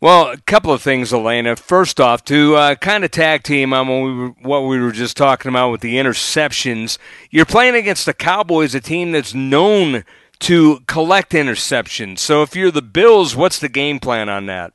Well, 0.00 0.30
a 0.30 0.36
couple 0.36 0.72
of 0.72 0.80
things, 0.80 1.10
Alaina. 1.10 1.56
First 1.56 1.98
off, 2.00 2.24
to 2.26 2.54
uh, 2.54 2.74
kind 2.76 3.04
of 3.04 3.10
tag 3.10 3.42
team 3.42 3.72
on 3.72 3.88
what 3.88 4.02
we, 4.04 4.14
were, 4.14 4.28
what 4.42 4.60
we 4.68 4.78
were 4.78 4.92
just 4.92 5.16
talking 5.16 5.48
about 5.48 5.70
with 5.72 5.80
the 5.80 5.96
interceptions, 5.96 6.98
you're 7.30 7.44
playing 7.44 7.74
against 7.74 8.06
the 8.06 8.14
Cowboys, 8.14 8.76
a 8.76 8.80
team 8.80 9.10
that's 9.10 9.34
known 9.34 10.04
to 10.40 10.78
collect 10.86 11.32
interceptions. 11.32 12.20
So 12.20 12.42
if 12.42 12.54
you're 12.54 12.70
the 12.70 12.80
Bills, 12.82 13.34
what's 13.34 13.58
the 13.58 13.68
game 13.68 13.98
plan 13.98 14.28
on 14.28 14.46
that? 14.46 14.72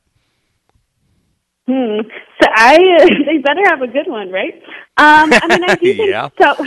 Hmm. 1.67 2.01
So 2.41 2.47
I, 2.53 2.77
they 3.25 3.37
better 3.37 3.61
have 3.69 3.81
a 3.81 3.87
good 3.87 4.07
one, 4.07 4.29
right? 4.29 4.55
Um, 4.97 5.31
I 5.31 5.47
mean, 5.47 5.63
I 5.63 5.75
do 5.81 5.93
think 5.95 6.09
Yeah. 6.09 6.29
so. 6.39 6.65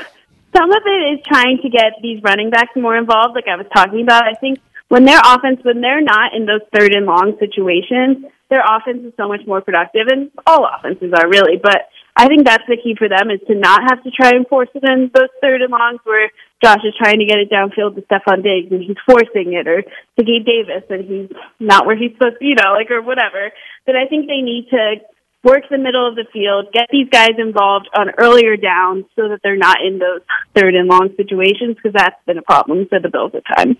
Some 0.57 0.71
of 0.71 0.83
it 0.87 1.19
is 1.19 1.27
trying 1.27 1.59
to 1.61 1.69
get 1.69 1.93
these 2.01 2.23
running 2.23 2.49
backs 2.49 2.71
more 2.77 2.97
involved, 2.97 3.35
like 3.35 3.45
I 3.47 3.57
was 3.57 3.67
talking 3.75 4.01
about. 4.01 4.25
I 4.25 4.33
think 4.41 4.59
when 4.89 5.05
their 5.05 5.21
offense, 5.23 5.61
when 5.63 5.83
they're 5.83 6.01
not 6.01 6.33
in 6.35 6.47
those 6.47 6.63
third 6.75 6.95
and 6.95 7.05
long 7.05 7.37
situations, 7.39 8.25
their 8.49 8.63
offense 8.63 9.05
is 9.05 9.13
so 9.17 9.29
much 9.29 9.41
more 9.47 9.61
productive, 9.61 10.07
and 10.09 10.31
all 10.47 10.67
offenses 10.67 11.13
are 11.13 11.29
really. 11.29 11.59
But 11.61 11.89
I 12.17 12.29
think 12.29 12.47
that's 12.47 12.65
the 12.69 12.77
key 12.77 12.95
for 12.97 13.09
them 13.09 13.31
is 13.31 13.41
to 13.49 13.55
not 13.55 13.83
have 13.89 14.03
to 14.05 14.11
try 14.11 14.31
and 14.31 14.47
force 14.47 14.69
it 14.75 14.85
in 14.85 15.11
those 15.13 15.29
third 15.41 15.63
and 15.63 15.71
longs 15.71 16.01
where 16.05 16.31
Josh 16.63 16.81
is 16.85 16.95
trying 16.97 17.19
to 17.19 17.27
get 17.27 17.39
it 17.39 17.51
downfield 17.51 17.95
to 17.97 18.03
Stefon 18.03 18.43
Diggs 18.43 18.73
and 18.73 18.83
he's 18.83 18.97
forcing 19.05 19.53
it, 19.53 19.67
or 19.67 19.83
to 19.83 20.23
Gabe 20.25 20.47
Davis 20.47 20.85
and 20.89 21.05
he's 21.05 21.31
not 21.61 21.87
where 21.87 21.97
he's 21.97 22.13
supposed 22.13 22.39
to, 22.39 22.45
you 22.45 22.55
know, 22.55 22.73
like 22.73 22.91
or 22.91 23.03
whatever. 23.03 23.51
But 23.85 23.97
I 23.97 24.07
think 24.07 24.27
they 24.27 24.41
need 24.41 24.69
to 24.71 24.97
work 25.43 25.63
the 25.71 25.79
middle 25.79 26.09
of 26.09 26.17
the 26.17 26.25
field, 26.33 26.73
get 26.73 26.89
these 26.91 27.09
guys 27.09 27.39
involved 27.39 27.89
on 27.97 28.11
earlier 28.19 28.57
downs 28.57 29.05
so 29.15 29.29
that 29.29 29.41
they're 29.43 29.57
not 29.57 29.79
in 29.81 29.99
those 29.99 30.21
third 30.55 30.75
and 30.75 30.89
long 30.89 31.11
situations 31.17 31.77
because 31.77 31.93
that's 31.93 32.17
been 32.27 32.39
a 32.39 32.43
problem 32.43 32.87
for 32.89 32.99
the 32.99 33.09
Bills 33.09 33.33
at 33.35 33.45
times. 33.57 33.77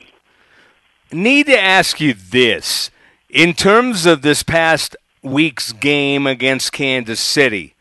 Need 1.11 1.47
to 1.47 1.59
ask 1.59 2.01
you 2.01 2.15
this. 2.15 2.91
In 3.37 3.53
terms 3.53 4.07
of 4.07 4.23
this 4.23 4.43
past 4.43 4.97
week's 5.23 5.73
game 5.73 6.27
against 6.27 6.73
Kansas 6.73 7.21
City, 7.21 7.75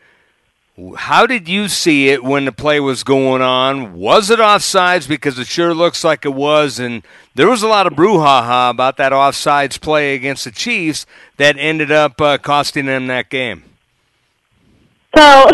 how 0.97 1.25
did 1.25 1.47
you 1.47 1.69
see 1.69 2.09
it 2.09 2.25
when 2.25 2.43
the 2.43 2.51
play 2.51 2.81
was 2.81 3.05
going 3.05 3.41
on? 3.41 3.93
Was 3.93 4.29
it 4.29 4.39
offsides? 4.39 5.07
Because 5.07 5.39
it 5.39 5.47
sure 5.47 5.74
looks 5.74 6.03
like 6.03 6.25
it 6.25 6.33
was, 6.33 6.77
and 6.77 7.03
there 7.35 7.47
was 7.47 7.63
a 7.63 7.69
lot 7.69 7.88
of 7.88 7.93
brouhaha 7.93 8.69
about 8.69 8.97
that 8.97 9.13
offsides 9.13 9.79
play 9.79 10.13
against 10.13 10.43
the 10.43 10.51
Chiefs 10.51 11.05
that 11.38 11.55
ended 11.57 11.89
up 11.89 12.19
uh, 12.19 12.38
costing 12.38 12.88
them 12.88 13.07
that 13.07 13.29
game. 13.29 13.63
So, 15.15 15.21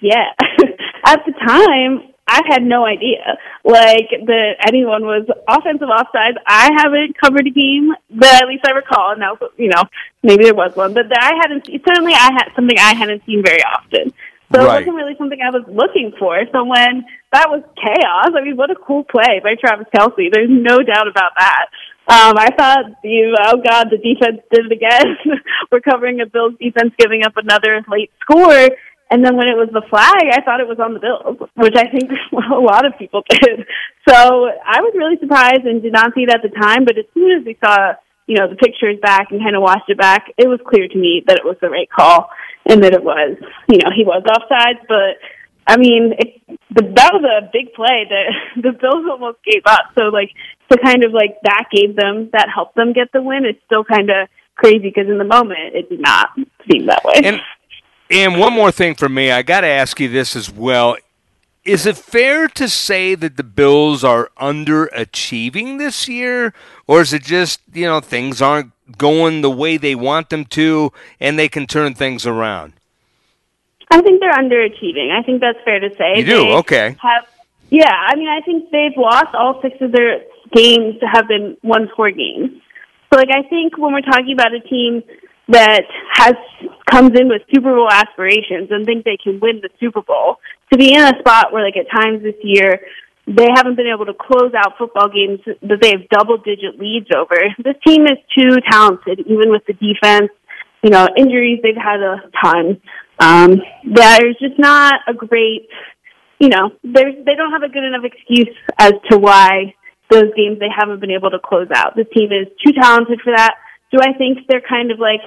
yeah, 0.00 0.32
at 1.06 1.24
the 1.24 1.32
time, 1.46 2.11
I 2.26 2.40
had 2.48 2.62
no 2.62 2.84
idea. 2.86 3.36
Like 3.64 4.08
that 4.26 4.54
anyone 4.66 5.02
was 5.04 5.26
offensive 5.48 5.88
offsides. 5.88 6.36
I 6.46 6.70
haven't 6.78 7.18
covered 7.18 7.46
a 7.46 7.50
game 7.50 7.92
that 8.20 8.42
at 8.42 8.48
least 8.48 8.64
I 8.64 8.70
recall. 8.70 9.16
Now, 9.16 9.36
you 9.56 9.68
know, 9.68 9.82
maybe 10.22 10.44
there 10.44 10.54
was 10.54 10.74
one, 10.76 10.94
but 10.94 11.08
that 11.08 11.20
I 11.20 11.34
hadn't. 11.42 11.66
Certainly, 11.66 12.14
I 12.14 12.30
had 12.32 12.52
something 12.54 12.78
I 12.78 12.94
hadn't 12.94 13.24
seen 13.26 13.42
very 13.44 13.62
often. 13.62 14.12
So 14.54 14.60
Right. 14.60 14.82
it 14.82 14.86
wasn't 14.86 14.96
really 14.96 15.16
something 15.16 15.40
I 15.40 15.50
was 15.50 15.64
looking 15.66 16.12
for. 16.18 16.36
So 16.52 16.64
when 16.64 17.04
that 17.32 17.48
was 17.48 17.62
chaos, 17.74 18.36
I 18.36 18.44
mean, 18.44 18.56
what 18.56 18.70
a 18.70 18.74
cool 18.76 19.02
play 19.02 19.40
by 19.42 19.54
Travis 19.58 19.86
Kelce. 19.96 20.30
There's 20.30 20.50
no 20.50 20.78
doubt 20.82 21.08
about 21.08 21.32
that. 21.38 21.66
Um, 22.06 22.36
I 22.36 22.50
thought, 22.50 22.84
you, 23.04 23.34
oh 23.40 23.62
God, 23.66 23.88
the 23.90 23.96
defense 23.96 24.42
did 24.52 24.66
it 24.66 24.72
again. 24.72 25.16
We're 25.72 25.80
covering 25.80 26.20
a 26.20 26.26
Bills 26.26 26.54
defense 26.60 26.92
giving 26.98 27.24
up 27.24 27.36
another 27.36 27.82
late 27.88 28.10
score. 28.20 28.68
And 29.12 29.20
then 29.20 29.36
when 29.36 29.44
it 29.44 29.60
was 29.60 29.68
the 29.68 29.84
flag, 29.92 30.24
I 30.32 30.40
thought 30.40 30.64
it 30.64 30.72
was 30.72 30.80
on 30.80 30.96
the 30.96 31.04
Bills, 31.04 31.36
which 31.60 31.76
I 31.76 31.84
think 31.92 32.08
a 32.32 32.56
lot 32.56 32.88
of 32.88 32.96
people 32.96 33.20
did. 33.28 33.68
So 34.08 34.16
I 34.16 34.80
was 34.80 34.96
really 34.96 35.20
surprised 35.20 35.68
and 35.68 35.84
did 35.84 35.92
not 35.92 36.16
see 36.16 36.24
it 36.24 36.32
at 36.32 36.40
the 36.40 36.48
time. 36.48 36.88
But 36.88 36.96
as 36.96 37.04
soon 37.12 37.36
as 37.36 37.44
we 37.44 37.60
saw, 37.60 37.92
you 38.24 38.40
know, 38.40 38.48
the 38.48 38.56
pictures 38.56 38.96
back 39.04 39.28
and 39.28 39.44
kind 39.44 39.52
of 39.54 39.60
watched 39.60 39.92
it 39.92 40.00
back, 40.00 40.32
it 40.38 40.48
was 40.48 40.64
clear 40.64 40.88
to 40.88 40.96
me 40.98 41.20
that 41.28 41.36
it 41.36 41.44
was 41.44 41.60
the 41.60 41.68
right 41.68 41.92
call 41.92 42.32
and 42.64 42.82
that 42.84 42.94
it 42.96 43.04
was, 43.04 43.36
you 43.68 43.84
know, 43.84 43.92
he 43.92 44.00
was 44.00 44.24
offsides. 44.24 44.80
But 44.88 45.20
I 45.68 45.76
mean, 45.76 46.16
it, 46.16 46.40
that 46.72 47.12
was 47.12 47.20
a 47.20 47.52
big 47.52 47.76
play 47.76 48.08
that 48.08 48.32
the 48.64 48.72
Bills 48.72 49.04
almost 49.12 49.44
gave 49.44 49.68
up. 49.68 49.92
So 49.92 50.08
like 50.08 50.32
to 50.72 50.78
kind 50.80 51.04
of 51.04 51.12
like 51.12 51.36
that 51.44 51.68
gave 51.68 51.96
them 51.96 52.30
that 52.32 52.48
helped 52.48 52.76
them 52.76 52.96
get 52.96 53.12
the 53.12 53.20
win. 53.20 53.44
It's 53.44 53.60
still 53.66 53.84
kind 53.84 54.08
of 54.08 54.32
crazy 54.56 54.88
because 54.88 55.12
in 55.12 55.18
the 55.18 55.28
moment 55.28 55.76
it 55.76 55.90
did 55.90 56.00
not 56.00 56.30
seem 56.64 56.86
that 56.86 57.04
way. 57.04 57.20
And 57.24 57.40
and 58.12 58.38
one 58.38 58.52
more 58.52 58.70
thing 58.70 58.94
for 58.94 59.08
me, 59.08 59.30
I 59.30 59.42
got 59.42 59.62
to 59.62 59.66
ask 59.66 59.98
you 59.98 60.08
this 60.08 60.36
as 60.36 60.50
well. 60.50 60.96
Is 61.64 61.86
it 61.86 61.96
fair 61.96 62.48
to 62.48 62.68
say 62.68 63.14
that 63.14 63.36
the 63.36 63.44
Bills 63.44 64.02
are 64.04 64.30
underachieving 64.40 65.78
this 65.78 66.08
year, 66.08 66.52
or 66.86 67.00
is 67.00 67.12
it 67.12 67.22
just 67.22 67.60
you 67.72 67.86
know 67.86 68.00
things 68.00 68.42
aren't 68.42 68.72
going 68.98 69.40
the 69.42 69.50
way 69.50 69.76
they 69.76 69.94
want 69.94 70.30
them 70.30 70.44
to, 70.46 70.92
and 71.20 71.38
they 71.38 71.48
can 71.48 71.66
turn 71.66 71.94
things 71.94 72.26
around? 72.26 72.72
I 73.90 74.00
think 74.00 74.20
they're 74.20 74.32
underachieving. 74.32 75.10
I 75.10 75.22
think 75.22 75.40
that's 75.40 75.58
fair 75.64 75.78
to 75.80 75.94
say. 75.96 76.18
You 76.18 76.24
do? 76.24 76.44
They 76.44 76.52
Okay. 76.54 76.96
Have 77.00 77.26
yeah. 77.70 77.92
I 77.92 78.16
mean, 78.16 78.28
I 78.28 78.40
think 78.40 78.70
they've 78.70 78.96
lost 78.96 79.34
all 79.34 79.60
six 79.62 79.80
of 79.80 79.92
their 79.92 80.22
games 80.52 80.98
to 81.00 81.06
have 81.06 81.28
been 81.28 81.56
one 81.62 81.88
score 81.92 82.10
games. 82.10 82.60
So, 83.12 83.18
like, 83.18 83.28
I 83.30 83.42
think 83.48 83.76
when 83.78 83.92
we're 83.92 84.00
talking 84.00 84.32
about 84.32 84.54
a 84.54 84.60
team 84.60 85.02
that 85.48 85.82
has 86.12 86.34
comes 86.90 87.18
in 87.18 87.28
with 87.28 87.42
Super 87.52 87.74
Bowl 87.74 87.88
aspirations 87.90 88.68
and 88.70 88.84
think 88.84 89.04
they 89.04 89.16
can 89.22 89.40
win 89.40 89.60
the 89.62 89.70
Super 89.80 90.02
Bowl, 90.02 90.36
to 90.72 90.78
be 90.78 90.94
in 90.94 91.00
a 91.00 91.18
spot 91.20 91.52
where, 91.52 91.64
like, 91.64 91.76
at 91.76 91.90
times 91.90 92.22
this 92.22 92.34
year 92.42 92.80
they 93.26 93.46
haven't 93.54 93.76
been 93.76 93.86
able 93.86 94.04
to 94.04 94.14
close 94.14 94.52
out 94.56 94.76
football 94.76 95.08
games 95.08 95.38
that 95.62 95.78
they 95.80 95.90
have 95.90 96.08
double 96.10 96.38
digit 96.38 96.78
leads 96.78 97.06
over. 97.16 97.36
This 97.62 97.76
team 97.86 98.04
is 98.04 98.18
too 98.36 98.56
talented, 98.68 99.20
even 99.20 99.50
with 99.50 99.62
the 99.66 99.74
defense. 99.74 100.30
You 100.82 100.90
know, 100.90 101.06
injuries 101.16 101.60
they've 101.62 101.76
had 101.76 102.00
a 102.00 102.16
ton. 102.42 102.80
Um, 103.20 103.62
there's 103.84 104.36
just 104.40 104.58
not 104.58 105.00
a 105.06 105.14
great, 105.14 105.68
you 106.40 106.48
know, 106.48 106.72
there's 106.82 107.14
they 107.24 107.36
don't 107.36 107.52
have 107.52 107.62
a 107.62 107.68
good 107.68 107.84
enough 107.84 108.02
excuse 108.04 108.56
as 108.78 108.94
to 109.10 109.18
why 109.18 109.74
those 110.10 110.34
games 110.36 110.58
they 110.58 110.66
haven't 110.76 110.98
been 110.98 111.12
able 111.12 111.30
to 111.30 111.38
close 111.38 111.68
out. 111.72 111.94
This 111.94 112.08
team 112.12 112.30
is 112.32 112.48
too 112.64 112.72
talented 112.72 113.20
for 113.22 113.32
that. 113.36 113.54
Do 113.92 113.98
I 114.00 114.16
think 114.16 114.48
they're 114.48 114.64
kind 114.64 114.90
of 114.90 114.98
like 114.98 115.20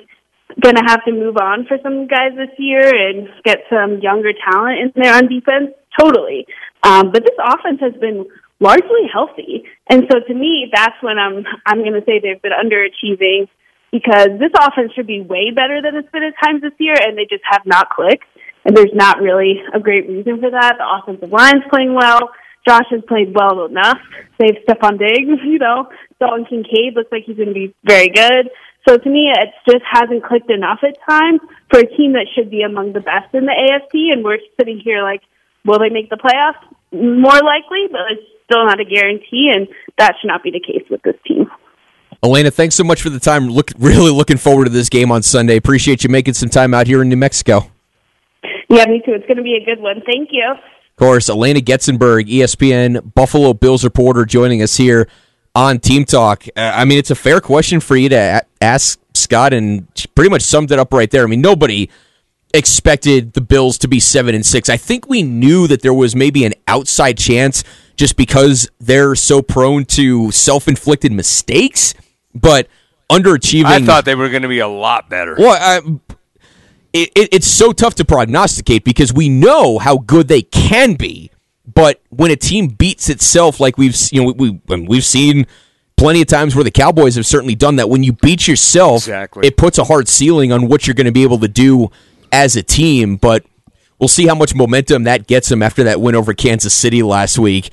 going 0.60 0.76
to 0.76 0.84
have 0.88 1.04
to 1.06 1.12
move 1.12 1.38
on 1.38 1.66
for 1.66 1.78
some 1.82 2.08
guys 2.08 2.34
this 2.36 2.54
year 2.58 2.82
and 2.82 3.30
get 3.44 3.60
some 3.70 4.00
younger 4.00 4.32
talent 4.34 4.80
in 4.80 4.92
there 4.96 5.14
on 5.14 5.28
defense? 5.28 5.72
Totally. 5.98 6.48
Um, 6.84 7.12
but 7.12 7.24
this 7.24 7.38
offense 7.40 7.80
has 7.82 7.94
been 8.00 8.26
largely 8.60 9.08
healthy, 9.12 9.64
and 9.90 10.04
so 10.12 10.20
to 10.20 10.34
me, 10.34 10.70
that's 10.74 10.96
when 11.02 11.18
I'm 11.18 11.46
I'm 11.66 11.80
going 11.80 11.94
to 11.94 12.04
say 12.06 12.20
they've 12.20 12.42
been 12.42 12.52
underachieving 12.52 13.48
because 13.92 14.38
this 14.40 14.52
offense 14.60 14.92
should 14.94 15.08
be 15.08 15.22
way 15.22 15.52
better 15.56 15.82
than 15.82 15.96
it's 15.96 16.12
been 16.12 16.24
at 16.24 16.34
times 16.44 16.62
this 16.62 16.74
year, 16.80 16.96
and 17.00 17.18
they 17.18 17.26
just 17.30 17.44
have 17.50 17.66
not 17.66 17.90
clicked. 17.90 18.26
And 18.66 18.76
there's 18.76 18.94
not 18.94 19.22
really 19.22 19.62
a 19.74 19.80
great 19.80 20.10
reason 20.10 20.42
for 20.42 20.50
that. 20.50 20.74
The 20.78 20.86
offensive 20.86 21.32
line's 21.32 21.64
playing 21.70 21.94
well. 21.94 22.32
Josh 22.68 22.86
has 22.90 23.02
played 23.08 23.34
well 23.36 23.66
enough. 23.66 24.00
They 24.40 24.48
have 24.48 24.64
Stefon 24.66 24.98
Diggs, 24.98 25.42
you 25.46 25.60
know. 25.60 25.90
Dalton 26.20 26.46
Kincaid 26.46 26.96
looks 26.96 27.12
like 27.12 27.24
he's 27.26 27.38
going 27.38 27.50
to 27.50 27.54
be 27.54 27.74
very 27.84 28.10
good. 28.10 28.50
So 28.88 28.98
to 28.98 29.10
me, 29.10 29.32
it 29.36 29.50
just 29.70 29.84
hasn't 29.90 30.24
clicked 30.24 30.50
enough 30.50 30.80
at 30.84 30.98
times 31.10 31.42
for 31.70 31.80
a 31.80 31.88
team 31.98 32.14
that 32.14 32.28
should 32.36 32.52
be 32.52 32.62
among 32.62 32.94
the 32.94 33.00
best 33.00 33.34
in 33.34 33.46
the 33.46 33.52
AFC. 33.52 34.14
And 34.14 34.24
we're 34.24 34.38
sitting 34.60 34.80
here 34.80 35.02
like, 35.02 35.22
will 35.66 35.80
they 35.80 35.90
make 35.90 36.10
the 36.10 36.18
playoffs? 36.18 36.62
More 36.92 37.42
likely, 37.42 37.88
but 37.92 38.02
it's 38.12 38.28
still 38.46 38.66
not 38.66 38.80
a 38.80 38.86
guarantee, 38.86 39.52
and 39.54 39.68
that 39.98 40.14
should 40.22 40.28
not 40.28 40.44
be 40.44 40.52
the 40.52 40.60
case 40.60 40.88
with 40.90 41.02
this 41.02 41.16
team. 41.28 41.50
Alaina, 42.24 42.52
thanks 42.52 42.76
so 42.76 42.84
much 42.84 43.02
for 43.02 43.10
the 43.10 43.20
time. 43.20 43.50
Look, 43.50 43.72
really 43.78 44.12
looking 44.12 44.38
forward 44.38 44.66
to 44.66 44.70
this 44.70 44.88
game 44.88 45.12
on 45.12 45.24
Sunday. 45.24 45.58
Appreciate 45.58 46.04
you 46.04 46.10
making 46.10 46.36
some 46.36 46.50
time 46.50 46.74
out 46.74 46.88
here 46.88 47.02
in 47.02 47.10
New 47.10 47.18
Mexico. 47.18 47.72
Yeah, 48.70 48.86
me 48.86 49.02
too. 49.06 49.14
It's 49.14 49.26
going 49.26 49.38
to 49.38 49.44
be 49.44 49.60
a 49.62 49.66
good 49.66 49.82
one. 49.82 50.02
Thank 50.06 50.30
you. 50.32 50.54
Of 50.98 51.00
course, 51.00 51.28
Alaina 51.28 51.60
Getzenberg, 51.60 52.30
ESPN 52.30 53.14
Buffalo 53.16 53.54
Bills 53.54 53.84
reporter, 53.84 54.24
joining 54.24 54.62
us 54.62 54.78
here 54.78 55.10
on 55.54 55.80
Team 55.80 56.06
Talk. 56.06 56.46
Uh, 56.56 56.72
I 56.74 56.86
mean, 56.86 56.98
it's 56.98 57.12
a 57.12 57.16
fair 57.16 57.42
question 57.42 57.82
for 57.82 57.98
you 57.98 58.08
to 58.08 58.16
a- 58.16 58.42
ask 58.64 58.98
Scott, 59.14 59.52
and 59.52 59.88
she 59.94 60.08
pretty 60.08 60.30
much 60.30 60.42
summed 60.44 60.72
it 60.72 60.80
up 60.80 60.94
right 60.94 61.12
there. 61.12 61.24
I 61.24 61.28
mean, 61.28 61.42
nobody 61.42 61.90
expected 62.54 63.34
the 63.34 63.42
Bills 63.42 63.78
to 63.80 63.90
be 63.90 64.00
seven 64.00 64.36
and 64.36 64.46
six. 64.46 64.70
I 64.70 64.78
think 64.78 65.10
we 65.10 65.22
knew 65.22 65.68
that 65.68 65.82
there 65.82 65.94
was 65.94 66.16
maybe 66.16 66.46
an 66.46 66.54
outside 66.66 67.18
chance 67.18 67.66
just 67.98 68.16
because 68.16 68.70
they're 68.80 69.16
so 69.16 69.42
prone 69.42 69.84
to 69.86 70.32
self-inflicted 70.32 71.12
mistakes, 71.12 71.94
but 72.34 72.70
underachieving. 73.12 73.66
I 73.66 73.86
thought 73.86 74.06
they 74.06 74.16
were 74.16 74.30
going 74.30 74.44
to 74.44 74.48
be 74.48 74.60
a 74.60 74.68
lot 74.68 75.10
better. 75.10 75.36
Well, 75.38 75.58
I, 75.60 76.15
it, 76.96 77.12
it, 77.16 77.30
it's 77.34 77.48
so 77.48 77.72
tough 77.74 77.96
to 77.96 78.06
prognosticate 78.06 78.84
because 78.84 79.14
we 79.14 79.30
know 79.30 79.78
how 79.80 79.98
good 79.98 80.28
they 80.28 80.42
can 80.42 80.94
be, 80.96 81.30
but 81.72 82.02
when 82.10 82.32
a 82.32 82.36
team 82.36 82.68
beats 82.68 83.10
itself, 83.10 83.60
like 83.60 83.78
we've 83.78 83.96
you 84.12 84.24
know 84.24 84.34
we, 84.38 84.62
we 84.68 84.82
we've 84.88 85.06
seen 85.06 85.46
plenty 85.98 86.22
of 86.22 86.28
times 86.28 86.56
where 86.56 86.64
the 86.64 86.72
Cowboys 86.72 87.16
have 87.16 87.26
certainly 87.26 87.56
done 87.56 87.78
that. 87.78 87.90
When 87.90 88.04
you 88.04 88.14
beat 88.14 88.48
yourself, 88.48 88.98
Exactly. 89.04 89.48
it 89.48 89.58
puts 89.58 89.78
a 89.78 89.84
hard 89.86 90.08
ceiling 90.08 90.52
on 90.52 90.68
what 90.68 90.88
you're 90.88 90.94
going 90.94 91.06
to 91.06 91.12
be 91.12 91.24
able 91.24 91.40
to 91.40 91.48
do 91.48 91.90
as 92.32 92.58
a 92.58 92.64
team. 92.64 93.16
But 93.16 93.46
we'll 93.98 94.10
see 94.10 94.28
how 94.28 94.36
much 94.36 94.54
momentum 94.54 95.04
that 95.04 95.26
gets 95.26 95.48
them 95.48 95.64
after 95.64 95.86
that 95.86 96.02
win 96.02 96.14
over 96.16 96.34
Kansas 96.34 96.74
City 96.74 97.02
last 97.02 97.40
week. 97.40 97.64